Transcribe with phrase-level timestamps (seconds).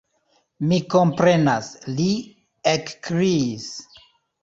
[0.71, 1.69] Mi komprenas,
[2.01, 2.09] li
[2.75, 3.73] ekkriis.